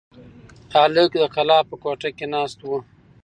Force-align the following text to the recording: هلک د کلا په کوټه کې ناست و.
هلک 0.73 1.09
د 1.21 1.23
کلا 1.35 1.57
په 1.69 1.75
کوټه 1.83 2.09
کې 2.17 2.25
ناست 2.33 2.59
و. 2.65 2.69